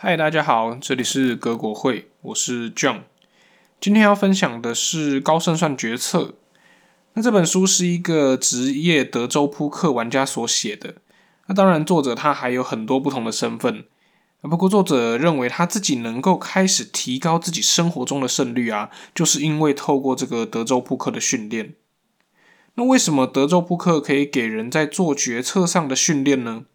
[0.00, 3.00] 嗨，大家好，这里是格国会，我是 John。
[3.80, 6.36] 今天要分享的是高胜算决策。
[7.14, 10.94] 那这本书是一个职业德州扑克玩家所写的。
[11.48, 13.86] 那当然，作者他还有很多不同的身份。
[14.42, 21.74] 不过，作者认为他自己能够开始提高自己生活中的胜率啊，就是因为透过这个德州扑克的训练。
[22.74, 26.66] 那为什么德州扑克可以给人在做决策上的训练呢？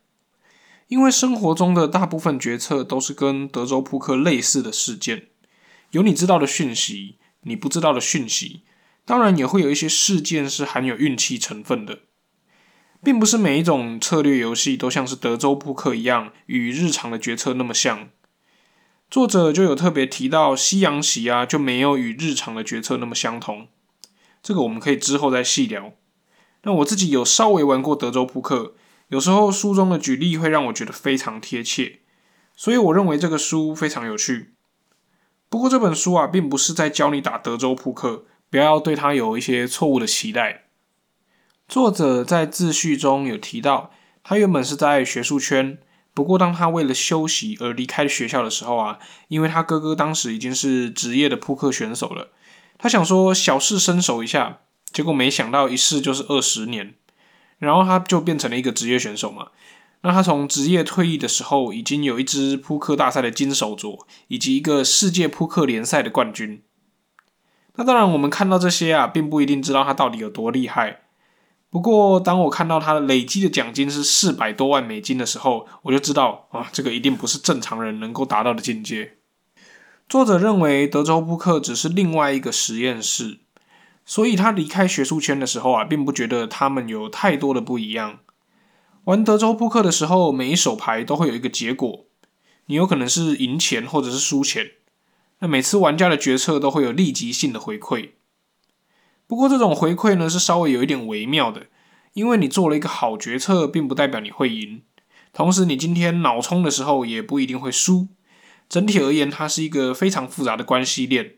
[0.87, 5.27] 因为生活中的大部分决策都是跟德州扑克类似的事件，
[5.91, 8.61] 有你知道的讯息，你不知道的讯息，
[9.05, 11.99] 当然也会有一些事件是含有运气成分的，
[13.03, 18.09] 并不是每一种策略游戏都像是德州扑克一样与日常的决策那么像。
[19.09, 23.67] 作者就有特别提到，西洋棋啊就没有与日常的决策那么相同，
[24.41, 25.93] 这个我们可以之后再细聊。
[26.63, 28.75] 那我自己有稍微玩过德州扑克。
[29.13, 31.99] 有时候书中的举例会让我觉得非常贴切，
[32.55, 34.55] 所以我认为这个书非常有趣。
[35.49, 40.63] 不过这本书啊，并不是在教你打德州扑克，不要对它有一些错误的期待。
[41.67, 43.91] 作者在自序中有提到，
[44.23, 45.77] 他原本是在学术圈，
[46.15, 52.31] 不过当他为了休息而离开学校的时候啊，因为他哥哥当时已经是职业的扑克选手了，
[52.79, 54.61] 他想说小试身手一下，
[54.91, 56.95] 结果没想到一试就是二十年。
[57.63, 59.47] 然后他就变成了一个职业选手嘛。
[60.01, 66.61] 那他从职业退役的时候，已经有一支扑克大赛的金手镯，以及一个世界扑克联赛的冠军。
[67.75, 71.03] 那当然，我们看到这些啊，并不一定知道他到底有多厉害。
[71.69, 79.13] 不过，当我看到他的累积的奖金是四百多万美金的时候，我就知道啊，这个一定不是正常人能够达到的境界。
[80.09, 83.39] 作者认为，德州扑克只是另外一个实验室。
[84.05, 88.19] 所以他离开学术圈的时候啊，并不觉得他们有太多的不一样。
[89.05, 92.05] 玩德州扑克的时候，每一手牌都会有一个结果，
[92.67, 94.71] 你有可能是赢钱或者是输钱。
[95.39, 98.11] 那每次玩家的决策都会有立即性的回馈。
[99.27, 101.67] 不过这种回馈呢，是稍微有一点微妙的，
[102.13, 104.83] 因为你做了一个好决策，并不代表你会赢。
[105.33, 108.07] 同时，你今天脑冲的时候，也不一定会输。
[108.69, 111.35] 整体而言，它是一个非常复杂的关系链。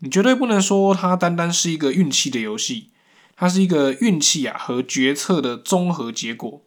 [0.00, 2.90] 你绝对不能说它单单是一个运气的游戏，
[3.36, 6.62] 它是一个运气啊和决策的综合结果，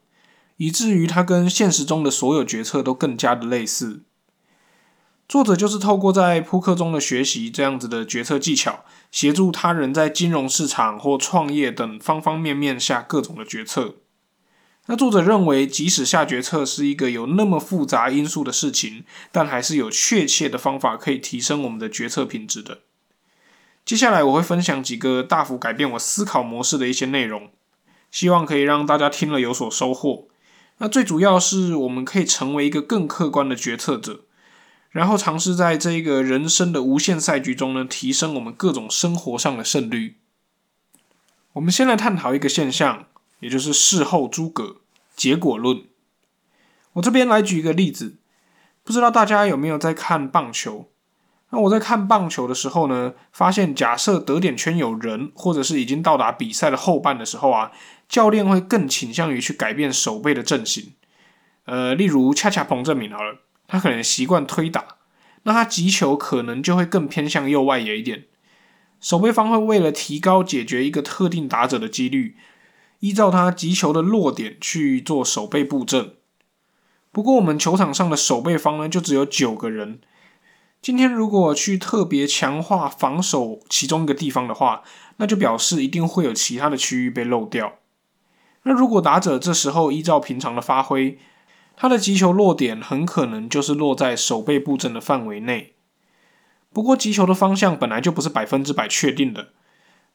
[0.57, 4.03] 以至于它跟现实中的所有决策都更加的类似。
[5.27, 13.95] 作者就是透过在扑克中的学习这样子的决策技巧，协助他人在金融市场或创业等方方面面下各种的决策。
[14.85, 22.81] 那作者认为，即使下决策是一个有那么复杂因素的事情，但还是有确切的方法可以提升我们的决策品质的。
[23.85, 27.51] 接下来我会分享几个大幅改变我思考模式的一些内容，
[28.09, 30.27] 希望可以让大家听了有所收获。
[30.77, 34.21] 那最主要是我们可以成为一个更客观的决策者，
[34.89, 40.17] 然后尝试在这一个人生的无限赛局中呢，提升我们各种生活上的胜率。
[41.53, 43.07] 我们先来探讨一个现象，
[43.41, 44.77] 也就是事后诸葛
[45.15, 45.83] 结果论。
[46.93, 48.15] 我这边来举一个例子，
[48.83, 50.89] 不知道大家有没有在看棒球？
[51.53, 57.71] 那我在看棒球的时候呢，发现假设得点圈有人，或者是已经到达比赛的后半的时候啊，
[58.09, 60.93] 教练会更倾向于去改变守备的阵型。
[61.65, 64.83] 呃，例如恰恰彭正明好了，他可能习惯推打，
[65.43, 68.23] 那他击球可能就会更偏向右外野一点。
[68.99, 72.35] 守备方会为了提高解决一个特定打者的几率，
[73.01, 76.13] 依照他击球的落点去做守备布阵。
[77.11, 79.99] 不过我们球场上的守备方呢，就只有九个人。
[80.83, 84.83] 今天如果去特别强化防守其中一个地方的话，
[85.15, 87.75] 那就表示一定会有其他的区域被漏掉。
[88.63, 91.17] 那如果打者这时候依照平常的发挥，
[91.77, 95.73] 他的击球落点很可能就是落在守备布阵的范围内。
[96.73, 99.53] 不过击球的方向本来就不是百分之百确定的，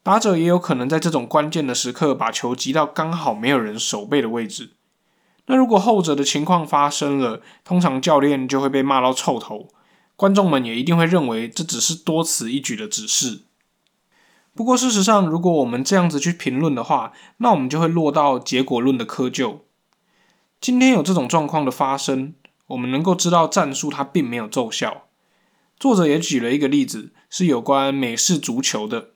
[0.03, 4.73] 打者也有可能在这种关键的时刻把球击到刚好没有人守备的位置。
[5.47, 9.69] 那如果后者的情况发生了，通常教练就会被骂到臭头。
[10.19, 13.43] 观众们也一定会认为这只是多此一举的指示。
[14.53, 19.59] 不过，事实上，如果我们这样子去评论的话，那我们就会落到结果论的窠臼。
[20.61, 22.35] 今天有这种状况的发生，
[22.67, 25.05] 我们能够知道战术它并没有奏效。
[25.79, 29.11] 作者也举了一个例子，是有关美式足球的。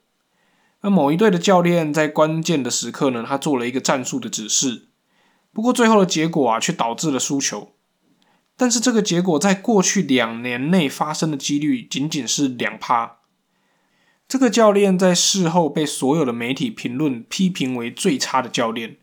[0.83, 4.87] 那某一队的教练在关键的时刻呢，他做了一个战术的指示，
[5.53, 7.73] 不过最后的结果啊，却导致了输球。
[8.57, 13.19] 但是这个结果在过去两年内发生的几率仅仅是两趴。
[14.29, 18.97] 这个教练在事后被所有的媒体评论批评为最差的教练，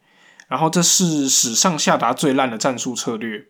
[0.47, 3.47] 然后这是史上下达最烂的战术策略。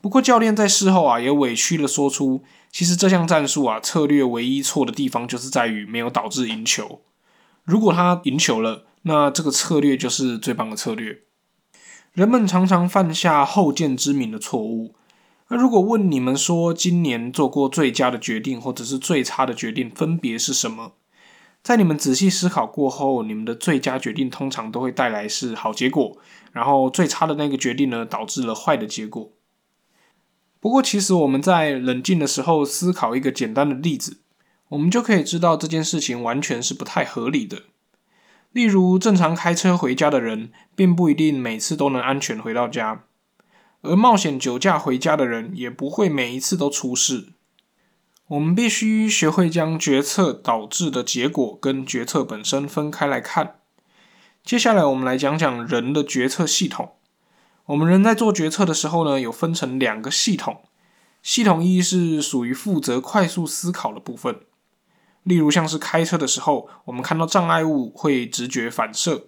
[0.00, 2.42] 不过教练在事后啊，也委屈的说出，
[2.72, 7.02] 其实这项战术啊，策略唯一错的地方就是在于没有导致赢球。
[7.64, 11.24] 如果他赢球了，那这个策略就是最棒的策略。
[12.12, 14.96] 人们常常犯下后见之明的错误。
[15.48, 20.94] 那如果问你们说，今年做过最佳的决定，或者是最差的决定，分别是什么？
[21.62, 26.16] 在你们仔细思考过后，你们的最佳决定通常都会带来是好结果，
[26.52, 29.30] 然后最差的那个决定呢，导致了坏的结果。
[30.58, 34.18] 不过，其实我们在冷静的时候思考一个简单的例子，
[34.70, 37.62] 我们就可以知道这件事情完全是不太合理的。
[38.52, 43.04] 例如，正常开车回家的人，并不一定每次都能安全回到家；
[43.82, 47.28] 而冒险酒驾回家的人，也不会每一次都出事。
[48.26, 53.56] 我们必须学会将决策导致的结果跟决策本身分开来看。
[54.44, 56.92] 接下来，我们来讲讲人的决策系统。
[57.66, 60.62] 我们人在做决策的时候呢，有分成两个系统。
[61.22, 64.40] 系统一是属于负责快速思考的部分，
[65.22, 69.26] 例如像是开车的时候，我们看到障碍物会直觉反射，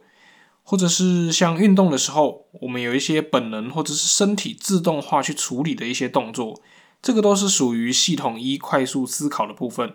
[0.63, 6.61] 或者是像运动的时候，我们有一些本能或者是身体自动化去处理的一些动作，
[7.03, 9.95] 这个都是属于系统一快速思考的部分。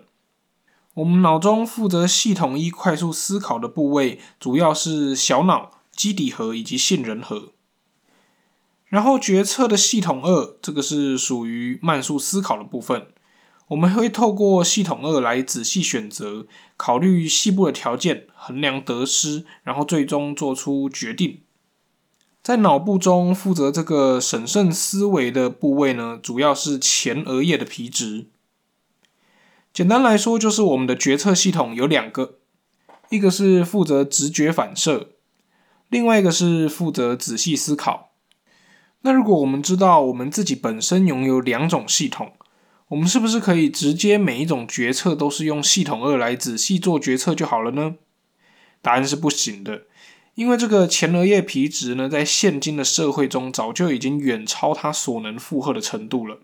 [0.94, 7.52] 我们脑中负责系统一快速思考的部位，主要是小脑、基底核以及杏仁核。
[8.86, 13.08] 然后决策的系统二，这个是属于慢速思考的部分。
[13.68, 21.42] 我们会透过系统二来仔细选择、考虑细部的条件，衡量得失，然后最终做出决定。
[22.42, 28.28] 在脑部中负责这个审慎思维的部位呢，主要是前额叶的皮质。
[29.74, 32.36] 简单来说，就是我们的决策系统有两个，
[33.10, 35.10] 一个是负责直觉反射，
[35.90, 38.12] 另外一个是负责仔细思考。
[39.02, 42.32] 那如果我们知道我们自己本身拥有两种系统，
[42.88, 47.96] 我们是不是可以直接每一种决策都是用系统二来仔细做决策就好了呢？
[48.80, 49.82] 答案是不行的，
[50.34, 56.38] 因为这个前额叶皮质呢，在现今的社会中早就已经远超它所能负荷的程度了。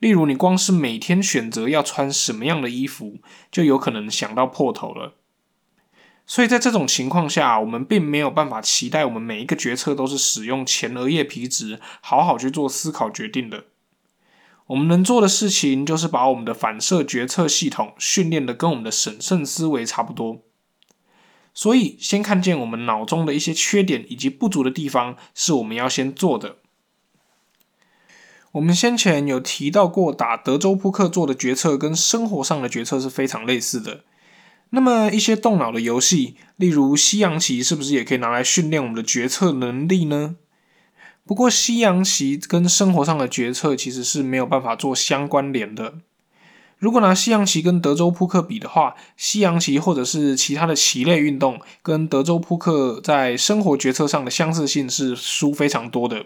[0.00, 3.18] 例如，你光是每天选择要穿什么样的衣服，
[3.52, 5.14] 就有可能想到破头了。
[6.26, 13.64] 所以在这种情况下，我们并没有办法期待我们每一个决策都是使用前额叶皮质好好去做思考决定的。
[14.68, 20.42] 我们能做的事情就是把我们的反射决策系统训练的跟我们的审慎思维差不多。
[21.54, 26.58] 所以，先看见我们脑中的一些缺点以及不足的地方，是我们要先做的。
[28.52, 34.04] 我们先前有提到过，打德州扑克做的决策跟生活上的决策是非常类似的。
[34.70, 40.36] 那么一些动脑的游戏，例如西洋棋，是不是也可以拿来训练我们的决策能力呢？
[41.28, 45.96] 不过西洋棋跟生活上的决策其实是没有办法做相关联的。
[46.78, 56.24] 如果拿西洋棋跟德州扑克比的话，西洋棋或者是其他的棋类运动，跟德州扑克在生活决策上的相似性是输非常多的。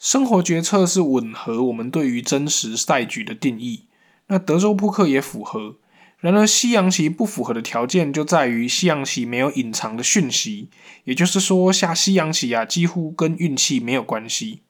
[0.00, 3.84] 生活决策是吻合我们对于真实赛局的定义，
[4.26, 5.76] 那德州扑克也符合。
[6.20, 10.68] 然而，西洋棋不符合的条件就在于西洋棋没有隐藏的讯息，
[11.04, 14.60] 也就是说，下西洋棋啊，几乎跟运气没有关系。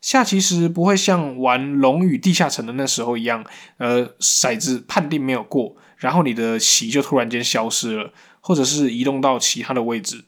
[0.00, 3.44] 下棋时不会像玩《龙与地下城》的那时候一样，
[3.76, 10.24] 呃，骰子判定没有过，然后你的棋就突然间消失了，或者是移动到其他的位置。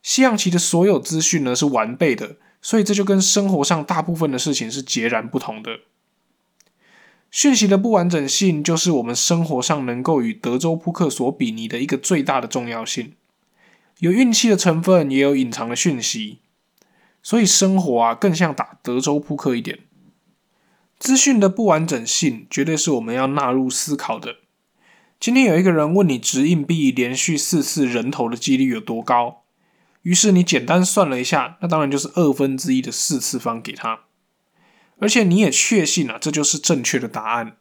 [0.00, 5.80] 西洋棋的所有资讯呢是完备的，所以这就跟生活上大部分的事情是截然不同的。
[7.30, 13.14] 讯息的不完整性，就是我们生活上能够与德州扑克所比拟的一个最大的重要性。
[14.00, 16.38] 有运气的成分，也有隐藏的讯息，
[17.22, 19.80] 所以生活啊，更像打德州扑克一点。
[20.98, 24.36] 资讯的不完整性，绝对是我们要纳入思考的。
[25.20, 29.42] 今天有一个人问你，掷硬币连续四次人头的几率有多高？
[30.02, 34.00] 于是你简单算了一下，那当然就是二分之一的四次方给他。
[35.00, 37.56] 而且你也确信了，这就是正确的答案。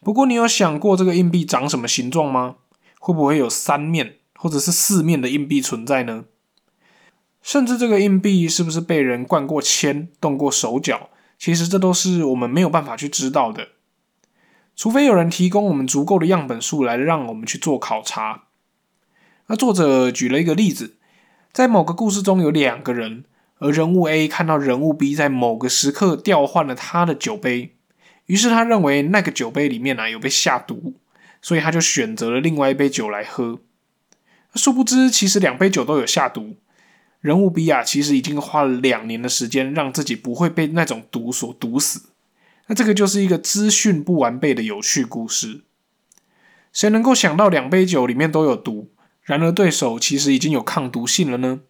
[0.00, 2.56] 不过，你有想过这个硬币长什么形状吗？
[2.98, 6.24] 会不会有三面或者是四面的硬币存在呢？
[7.42, 11.10] 甚至这个硬币是不是被人灌过铅、动过手脚？
[11.38, 13.68] 其实这都是我们没有办法去知道的，
[14.74, 18.44] 除非有人提供我们足够的样本数来让我们去做考察。
[19.46, 20.96] 那作者举了一个例子，
[21.52, 23.24] 在某个故事中有两个人。
[23.58, 27.76] 而人物 A 看到人物 B 在某个时刻调换了他的酒杯，
[28.26, 30.94] 于是他认为那个酒杯里面呢有被下毒，
[31.40, 33.60] 所以他就选择了另外一杯酒来喝。
[34.54, 36.56] 殊不知，其实两杯酒都有下毒。
[37.20, 42.10] 人物 B 啊其实已经花了两年的时间，让自己不会被那种毒所毒死。
[42.68, 45.62] 那这个就是一个资讯不完备的有趣故事。
[46.72, 48.90] 谁能够想到两杯酒里面都有毒，
[49.22, 51.60] 然而对手其实已经有抗毒性了呢？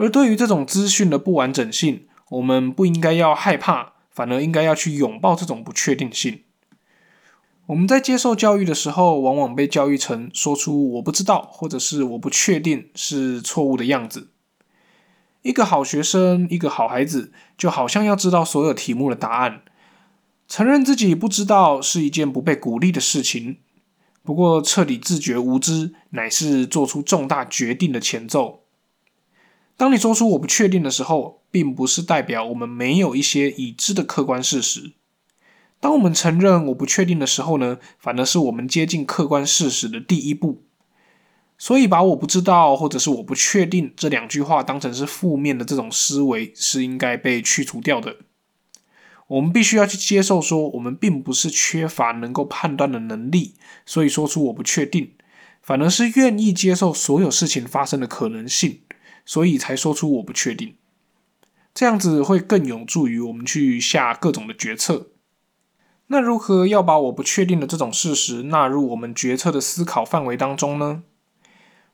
[0.00, 6.40] 而对于这种资讯的不完整性，我们不应该要害怕，反而应该要去拥抱这种不确定性。
[7.66, 14.30] 我们在接受教育的时候，往往被教育成说出“我不知道”或者是“我不确定”是错误的样子。
[15.42, 19.60] 一个好学生，一个好孩子，就好像要知道所有题目的答案。
[20.48, 23.58] 承认自己不知道是一件不被鼓励的事情。
[24.22, 28.60] 不过，彻底自觉无知，乃是做出重大决定的前奏。
[29.80, 34.92] 当你说出“我不确定”的时候，并不是代表我们没有一些已知的客观事实。
[35.80, 40.64] 当我们承认“我不确定”的时候呢，反而是我们接近客观事实的第一步。
[41.56, 48.16] 所以，把“我不知道”或者是“我不确定”这两句话当成是负面的这种思维，是应该被去除掉的。
[49.28, 53.54] 我们必须要去接受，说我们并不是缺乏能够判断的能力，
[53.86, 55.12] 所以说出“我不确定”，
[55.64, 58.80] 反而是愿意接受所有事情发生的可能性。
[59.24, 60.76] 所以才说出我不确定，
[61.72, 65.08] 这样子会更有助于我们去下各种的决策。
[66.08, 71.04] 那如何要把我不确定的这种事实纳入我们决策的思考范围当中呢？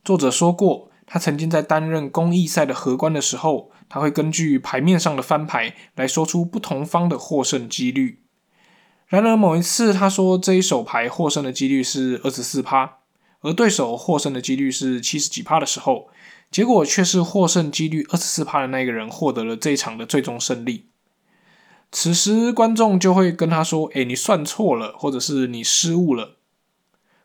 [0.02, 8.22] 作者说过，他曾经在担任公益赛的荷官的时候，他会根据牌面上的翻牌来说出不同方的获胜几率。
[9.06, 13.00] 然而某一次，他说这一手牌获胜的几率是二十四趴，
[13.42, 16.08] 而对手获胜的几率是七十几趴的时候。
[16.50, 20.86] 结果却是获胜几率二十四趴的那个人获得了这一场的最终胜利。
[21.92, 26.36] 此时观众就会跟他说：“哎，你算错了，或者是你失误了。”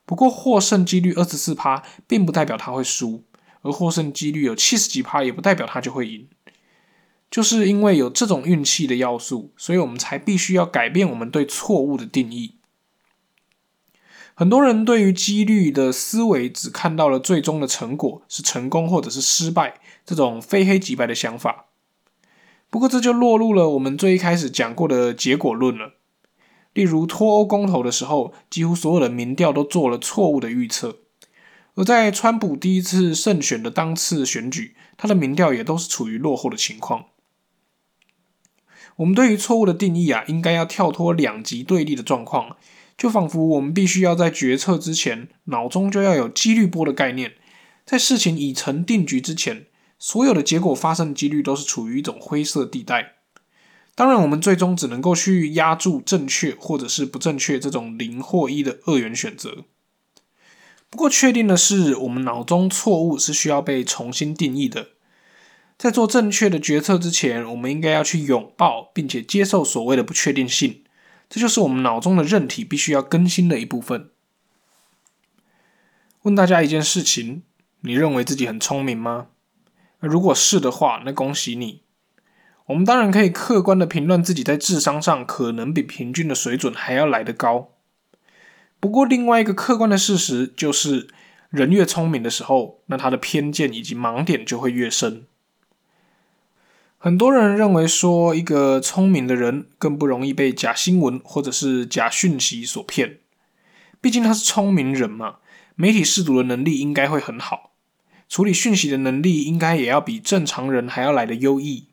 [0.06, 3.24] 不过获胜几率二十四趴，并不代表他会输；
[3.62, 6.28] 而获胜几率有七十几趴，也不代表他就会赢。
[7.30, 12.56] 就是因为有这种运气的要素，所以我们才必须要改变我们对错误的定义。
[14.34, 21.66] 很多人对于几率的思维，只看到了最终的成果是成功或者是失败这种非黑即白的想法。
[22.70, 25.96] 不过这就落入了我们最一开始讲过的结果论了。
[26.74, 30.92] 例如脱欧公投的时候，几乎所有的民调都做了错误的预测；
[31.76, 37.08] 而在川普第一次胜选的当次选举，他的民调也都是处于落后的情况。
[38.96, 42.56] 我们对于错误的定义啊，应该要跳脱两极对立的状况。
[43.02, 47.34] 就仿佛我们必须要在决策之前，脑中就要有几率波的概念，
[47.84, 49.66] 在事情已成定局之前，
[49.98, 53.14] 所有的结果发生的几率都是处于一种灰色地带。
[53.96, 59.66] 当然，我们最终只能够去压住正确或者是不正确这种零或一的二元选择。
[60.92, 64.90] 不过，确定的是，我们脑中错误是需要被重新定义的。
[65.76, 70.84] 在做正确的决策之前，我们应该要去拥抱并且接受所谓的不确定性。
[71.32, 74.10] 这就是我们脑中的韧体必须要更新的一部分。
[76.24, 77.44] 问大家一件事情：
[77.80, 79.28] 你认为自己很聪明吗？
[80.02, 81.84] 如果是的话，那恭喜你。
[82.66, 87.70] 我们当然可以客观的评论自己在智商上可能比平均的水准还要来得高。
[88.82, 91.08] 不过，另外一个客观的事实就是，
[91.50, 95.26] 人越聪明的时候，那他的偏见以及盲点就会越深。
[97.04, 103.18] 很多人认为说，一个聪明的人更不容易被假新闻或者是假讯息所骗，
[104.00, 105.38] 毕竟他是聪明人嘛，
[105.74, 107.72] 媒体试读的能力应该会很好，
[108.30, 111.88] 处理讯息的能力应该也要比正常人还要来的优异。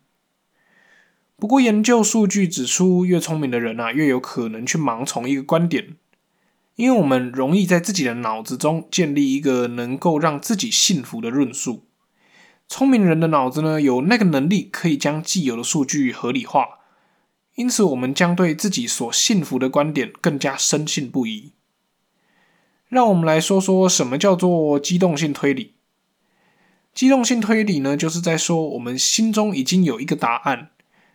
[1.39, 5.97] 不过，研究数据指出，越聪明的人啊，越有可能去盲从一个观点，
[6.77, 11.85] 因为我们容易在自己的脑子中建立一个能够让自己信服的论述。
[12.69, 16.81] 聪明人的脑子呢，有那个能力可以将既有的数据合理化，
[17.55, 21.53] 因此我们将对自己所信服的观点更加深信不疑。
[22.89, 25.73] 让我们来说说什么叫做机动性推理。
[26.95, 30.71] 机动性推理呢，就是在说我们心中已经有一个答案，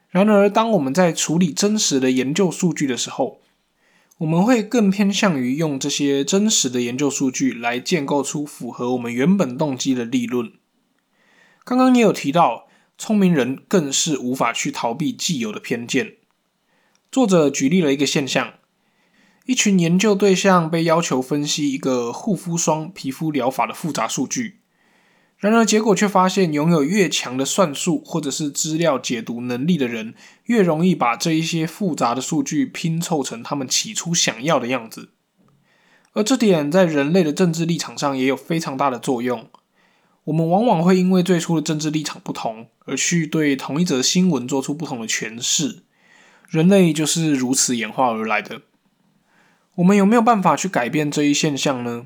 [0.10, 3.40] 然而当我们在处理真实的研究数据的时候，
[4.18, 10.52] 我们会更偏向于用这些真实的研究数据来建构出符合我们原本动机的立论。
[11.66, 12.68] 刚刚也有提到，
[12.98, 16.18] 聪明人更是无法去逃避既有的偏见。
[17.12, 18.56] 作者举例了一个现象：
[19.46, 24.60] 一群研究对象被要求分析一个护肤霜皮肤疗法的复杂数据，
[25.38, 30.16] 然而结果却发现，拥有越强的算术或者是资料解读能力的人，
[30.46, 35.12] 越容易把这一些复杂的数据拼凑成他们起初想要的样子。
[36.12, 39.50] 而这点在人类的政治立场上也有非常大的作用。
[40.26, 45.84] 我们往往会因为最初的政治立场不同，而去对同一则新闻做出不同的诠释。
[46.48, 48.62] 人类就是如此演化而来的。
[49.76, 52.06] 我们有没有办法去改变这一现象呢？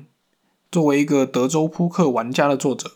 [0.72, 2.94] 作为一个德州扑克玩家的作者，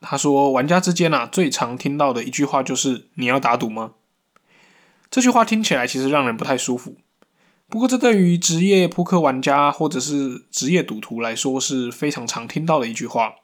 [0.00, 3.92] 他说：“玩家之间啊，最常听到的一句话就是‘你要打赌吗？’
[5.10, 6.96] 这句话听起来其实让人不太舒服。
[7.68, 13.34] 不过，这对于职业扑克玩家或者是职业赌徒来说是非常常听到的一句话。”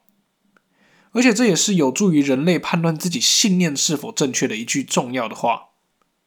[1.17, 5.69] 而且这也是有助于人类判断自己信念是否正确的一句重要的话。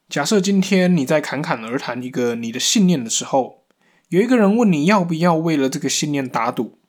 [0.10, 3.65] 假设今天你在侃侃而谈一个你的信念的时候，
[4.08, 6.79] 有一个人问你要不要为了这个信念打赌，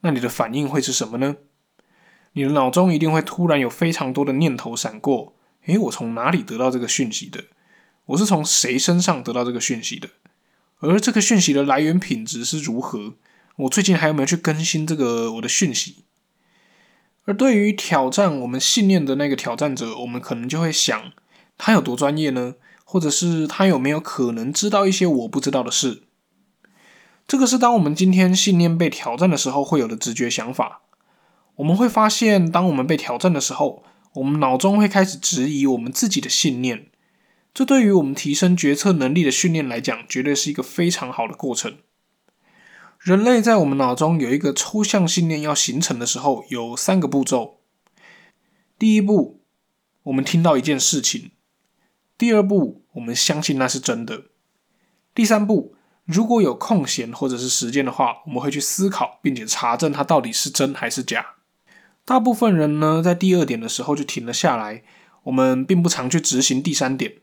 [0.00, 1.36] 那你的反应会是什么呢？
[2.32, 5.34] 你的脑中一定会突然有非常多的念头闪过。
[5.66, 7.44] 诶，我从哪里得到这个讯息的？
[8.06, 10.08] 我是从谁身上得到这个讯息的？
[10.78, 13.16] 而这个讯息的来源品质是如何？
[13.56, 16.06] 我最近还有没有去更新这个我的讯息？
[17.30, 21.12] 而对于挑战我们信念的那个挑战者，我们可能就会想，
[21.56, 22.56] 他有多专业呢？
[22.84, 26.02] 或者是他有没有可能知道一些我不知道的事？
[27.28, 30.82] 这个是当我们今天信念被挑战的时候会有的直觉想法。
[31.54, 33.84] 我们会发现，当我们被挑战的时候，
[34.14, 36.88] 我们脑中会开始质疑我们自己的信念。
[37.54, 41.76] 这对于我们提升决策能力的训练来讲，绝对是一个非常好的过程。
[43.00, 47.60] 人类在我们脑中有一个抽象信念要形成的时候，有三个步骤。
[48.78, 49.40] 第一步，
[50.02, 51.30] 我们听到一件事情；
[52.18, 54.24] 第二步，我们相信那是真的；
[55.14, 61.36] 第三步，如果有空闲或者是时间的话，我们会去思考，并且查证它到底是真还是假。
[62.04, 64.82] 大部分人呢，在第二点的时候就停了下来，
[65.22, 67.14] 我们并不常去执行第三点。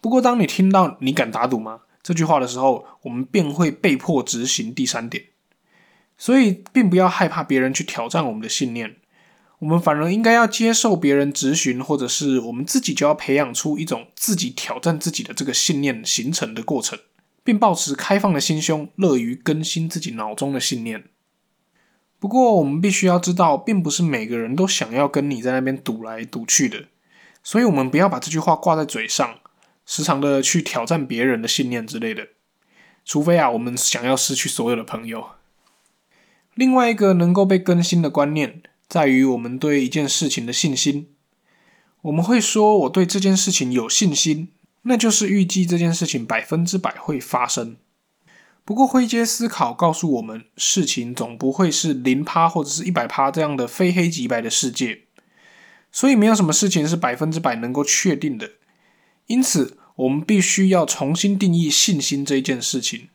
[0.00, 5.24] 不过，当你听到“你敢打赌吗？”这句话的时候，我们便会被迫执行第三点，
[6.18, 8.96] 所以并不要害怕别人去挑战我们的信念，
[9.60, 16.98] 我们反而应该要接受别人质询，或者是我们自己就要培养出一种自己挑战自己的这个信念形成的过程，
[17.44, 21.04] 并保持开放的心胸，乐于更新自己脑中的信念。
[22.18, 26.86] 不过，我们必须要知道，并不是每个人都想要跟你在那边赌来赌去的，
[27.44, 29.38] 所以我们不要把这句话挂在嘴上。
[29.94, 32.28] 时常的去挑战别人的信念之类的，
[33.04, 35.32] 除非啊，我们想要失去所有的朋友。
[36.54, 41.10] 另外一个能够被更新的观念，在于我们对一件事情的信心。
[42.00, 44.48] 我们会说我对这件事情有信心，
[44.84, 47.76] 那就是预计这件事情百分之百会发生。
[48.64, 55.02] 不过，灰阶思考告诉我们，事情总不会是零趴或者是一百趴这样的非黑即白的世界，
[55.90, 58.52] 所以没有什么事情是百分之百能够确定的。
[59.26, 63.08] 因此，我们必须要重新定义信心这一件事情。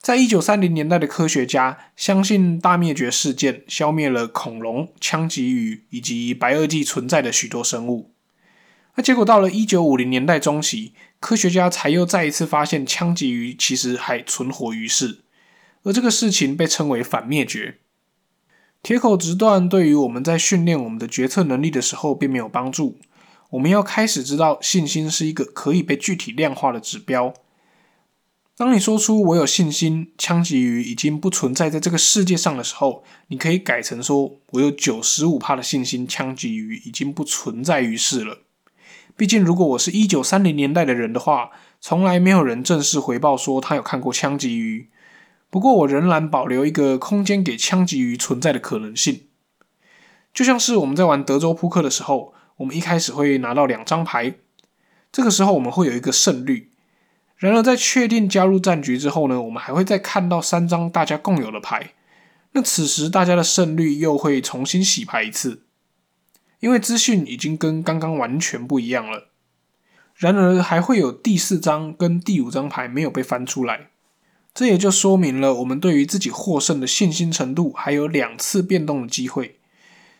[0.00, 8.12] 在一九三零年代的科学家相信大灭绝事件消灭了恐龙、枪棘鱼以及白垩纪存在的许多生物。
[8.94, 15.18] 那结果到了一九五零年代中期，科学家才又再一次发现枪棘鱼其实还存活于世，
[15.82, 17.78] 而这个事情被称为反灭绝。
[18.82, 22.98] 铁口直断对于我们在训练我们的决策能力的时候并没有帮助。
[23.50, 27.32] 我们要开始知道，信心是一个可以被具体量化的指标。
[28.54, 38.42] 当你说出“我有信心，枪击鱼已经不存在在这个世界上”的时候，你可以改成说“我有九十五帕的信心，枪击鱼已经不存在于世了”。
[39.16, 44.90] 毕竟，如果我是一九三零年代的人的话，从来没有人正式回报说他有看过枪击鱼。
[45.48, 49.22] 不过，我仍然保留一个空间给枪击鱼存在的可能性，
[50.34, 52.34] 就像是我们在玩德州扑克的时候。
[52.58, 54.34] 我们一开始会拿到两张牌，
[55.10, 56.70] 这个时候我们会有一个胜率。
[57.36, 61.94] 然而在确定加入战局之后呢，我们还会再看到三张大家共有的牌。
[62.52, 65.62] 那此时大家的胜率又会重新洗牌一次，
[66.60, 69.28] 因为资讯已经跟刚刚完全不一样了。
[70.16, 73.90] 然而还会有第四张跟第五张牌没有被翻出来，
[74.52, 79.60] 这也就说明了我们对于自己获胜的信心程度还有两次变动的机会。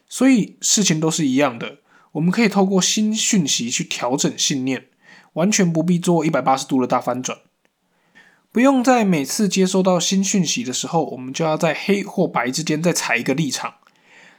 [0.08, 1.78] 所以事情都是一样的。
[2.12, 4.86] 我们可以透过新讯息去调整信念，
[5.34, 7.38] 完全不必做一百八十度的大翻转。
[8.50, 13.74] 不用在每次接收到新讯息的时候，我们就要在黑或白之间再踩一个立场。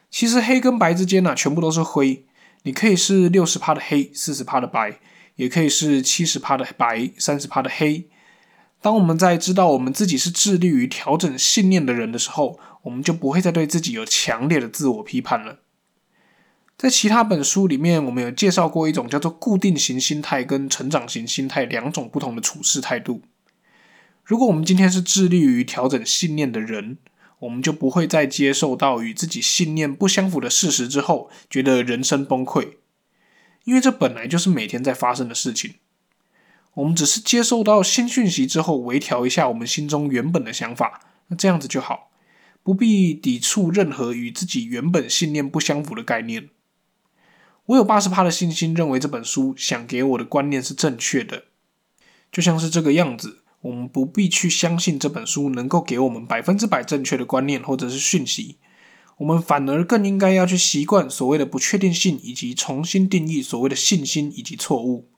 [0.09, 2.25] 其实黑跟白之间呢，全部都是灰。
[2.63, 4.99] 你可以是六十帕的黑，四十帕的白，
[5.35, 8.09] 也可以是七十帕的白，三十帕的黑。
[8.81, 15.59] 当我们在知道我们自己是致力于调整信念的人的时候，我们就不会再对自己有强烈的自我批判了。
[16.79, 23.21] 在其他本书里面，我们有介绍过一种叫做固定型心态跟成长型心态两种不同的处事态度。
[24.23, 26.97] 如果我们今天是致力于调整信念的人，
[27.39, 32.75] 我们就不会在接受到与自己信念不相符的事实之后，觉得人生崩溃，
[33.65, 35.73] 因为这本来就是每天在发生的事情。
[36.75, 42.09] 我们只是接受到新讯息之后，微调一下我们心中原本的想法，那这样子就好，
[42.63, 46.47] 不必抵触任何与自己原本信念不相符的概念。
[47.69, 51.43] 我有八十趴的信心，认为这本书想给我的观念是正确的，
[52.31, 53.39] 就像是这个样子。
[53.61, 58.55] 我们不必去相信这本书能够给我们百分之百正确的观念或者是讯息，
[59.17, 65.09] 我们反而更应该要去习惯所谓的不确定性，以及重新定义所谓的信心以及错误。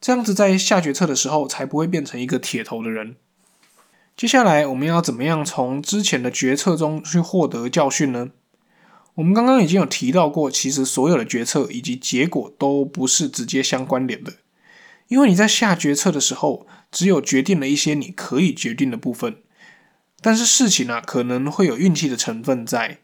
[0.00, 3.16] 这样子在下决策的时候，才不会变成一个铁头的人。
[4.16, 8.30] 接下来我们要怎么样从之前的决策中去获得教训呢？
[9.14, 14.34] 我们刚刚已经有提到过，其实所有的决策以及结果都不是直接相关联的，
[15.08, 19.36] 因为你在下决策的时候，只有决定了一些你可以决定的部分，
[20.22, 23.00] 但是事情啊可能会有运气的成分在。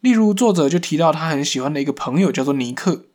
[0.00, 3.06] 例如，作者就提到他很喜欢的一个朋友叫做尼克。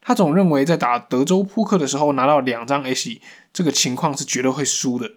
[0.00, 2.92] 他总认为在打德州扑克的时候拿到两张 A，
[3.52, 5.12] 这个情况是绝对会输的。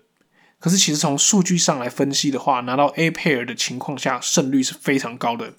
[0.60, 5.56] 可是其实从数据上来分析的话，拿到 A pair 的情况下胜率是非常高的。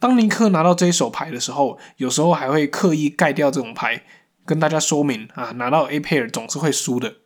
[0.00, 4.02] 当尼克拿到这一手牌的时候，有时候还会刻意盖掉这种牌，
[4.44, 7.16] 跟大家说明啊，拿到 A pair 总是会输的。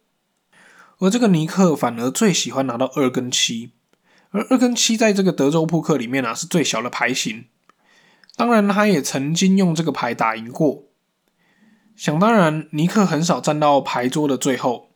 [0.98, 3.72] 而这个尼克反而最喜欢拿到二跟七，
[4.30, 7.46] 而二跟七在这个德州扑克里面啊是最小的牌型。
[8.36, 10.84] 当然，他也曾经用这个牌打赢过。
[11.94, 14.90] 想当然，尼克很少站到牌桌的最后，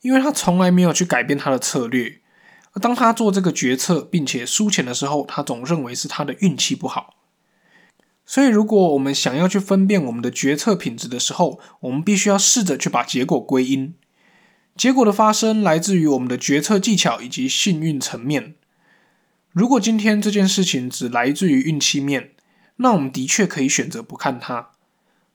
[0.00, 2.22] 因为他从来没有去改变他的策略。
[2.72, 7.16] 而当他做这个决策并且输钱的时候，他总认为是他的运气不好。
[8.30, 13.94] 所以，如果我们想要去分辨我们的决策品质的时候，我们必须要试着去把结果归因。
[14.76, 18.56] 结果的发生来自于我们的决策技巧以及幸运层面。
[19.52, 22.32] 如果今天这件事情只来自于运气面，
[22.76, 24.72] 那我们的确可以选择不看它。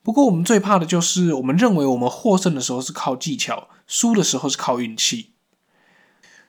[0.04, 5.32] 不过，我们最怕的就是我们认为我们获胜的时候是靠技巧，输的时候是靠运气。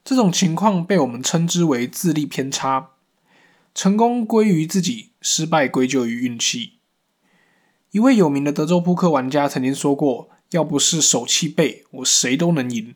[0.03, 2.91] 这种情况被我们称之为自力偏差。
[3.75, 6.75] 成功归于自己，失败归咎于运气。
[7.91, 12.95] 一位有名的德州扑克玩家曾经说过：“要不是手气背，我谁都能赢。”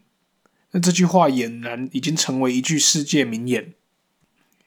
[0.72, 3.74] 那这句话俨然已经成为一句世界名言。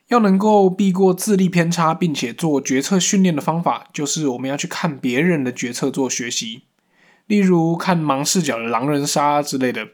[0.08, 6.64] 要能够避过自力偏差，并且做决策训练的方法，就是我们要去看别人的决策做学习。
[7.26, 9.88] 例如看盲视角的狼人杀之类的。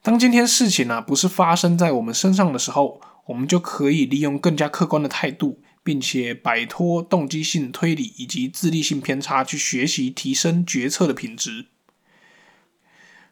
[0.00, 11.66] 当今天事情呢不是发生在我们身上的时候，我们就可以利用更加客观的态度，并且摆脱动机性推理以及自利性偏差，去学习提升决策的品质。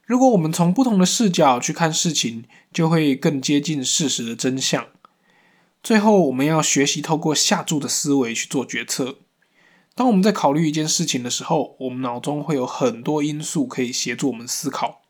[0.05, 4.87] 如果我们从不同的视角去看事情，就会更接近事实的真相。
[5.83, 9.19] 最后，我们要学习透过下注的思维去做决策。
[9.95, 15.02] 当我们在考虑一件事情的时候，我们脑中会有很多因素可以协助我们思考。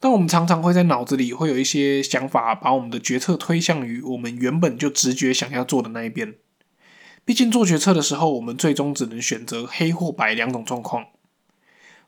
[0.00, 6.34] 但我们常常会在脑子里会有一些想法，把我们的决策推向于我们原本就直觉想要做的那一边。
[7.24, 11.06] 毕竟做决策的时候，我们最终只能选择黑或白两种状况。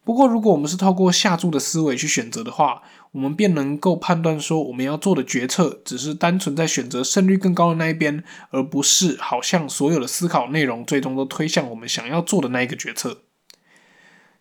[0.03, 13.25] 不过，如果我们是透过下注的思维去选择的话，我们便能够判断说，我们要做的决策只是单纯在选择胜率更高的那一边，而不是好像所有的思考内容最终都推向我们想要做的那一个决策。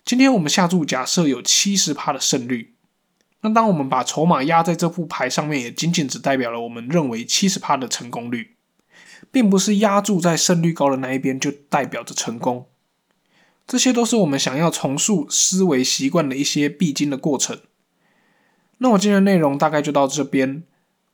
[0.05, 2.75] 今天我们下注假设有七十趴的胜率，
[3.41, 8.55] 那当我们把筹码压在这副牌上面，也仅仅只代表了我们认为七十趴的成功率，
[9.31, 12.67] 并不是压注在胜率高的那一边就代表着成功。
[13.65, 17.59] 这些都是我们想要重塑思维习惯的一些必经的过程。
[18.79, 20.63] 那我今天的内容大概就到这边。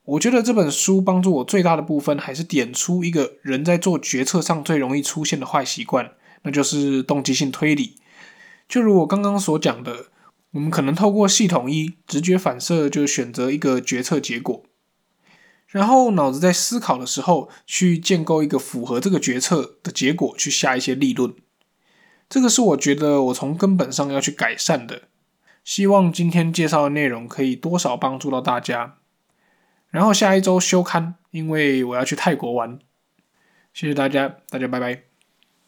[0.04, 6.12] 我觉得这本书帮助我最大的部分，还是点出一个人在做决策上最容易出现的坏习惯，
[6.42, 7.96] 那就是动机性推理。
[8.68, 10.06] 就如我刚刚所讲的，
[10.56, 14.64] 我们可能透过系统一直觉反射，就选择一个决策结果，
[15.68, 21.34] 然后脑子在思考的时候，去建构一个符合这个决策的结果，去下一些立论。
[22.30, 25.02] 这个是我觉得我从根本上要去改善的，
[25.62, 28.96] 希望今天介绍的内容可以多少帮助到大家。
[29.90, 32.78] 然后下一周休刊，因为我要去泰国玩。
[33.74, 35.05] 谢谢大家，大家拜拜。